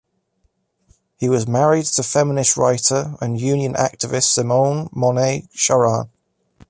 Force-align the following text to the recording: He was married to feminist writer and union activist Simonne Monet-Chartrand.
He 1.19 1.29
was 1.29 1.47
married 1.47 1.85
to 1.85 2.01
feminist 2.01 2.57
writer 2.57 3.13
and 3.21 3.39
union 3.39 3.75
activist 3.75 4.33
Simonne 4.33 4.89
Monet-Chartrand. 4.95 6.09